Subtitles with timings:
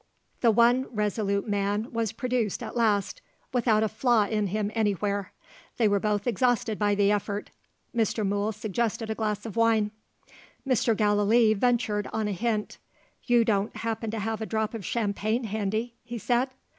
[0.39, 3.21] The one resolute Man was produced at last
[3.53, 5.31] without a flaw in him anywhere.
[5.77, 7.51] They were both exhausted by the effort.
[7.95, 8.25] Mr.
[8.27, 9.91] Mool suggested a glass of wine.
[10.67, 10.97] Mr.
[10.97, 12.79] Gallilee ventured on a hint.
[13.25, 16.49] "You don't happen to have a drop of champagne handy?" he said.